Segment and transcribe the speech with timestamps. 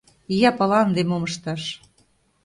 [0.33, 1.63] Ия пала, ынде мом ышташ?